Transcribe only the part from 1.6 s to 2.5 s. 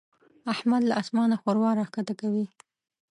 راکښته کوي.